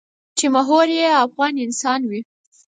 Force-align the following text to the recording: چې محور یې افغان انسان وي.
چې 0.37 0.45
محور 0.55 0.87
یې 0.97 1.07
افغان 1.25 1.53
انسان 1.65 2.01
وي. 2.09 2.21